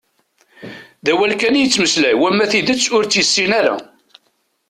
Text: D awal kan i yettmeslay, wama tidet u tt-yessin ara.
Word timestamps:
D 1.05 1.07
awal 1.11 1.33
kan 1.41 1.57
i 1.57 1.61
yettmeslay, 1.61 2.15
wama 2.21 2.45
tidet 2.51 2.83
u 2.95 2.97
tt-yessin 3.03 3.51
ara. 3.59 3.75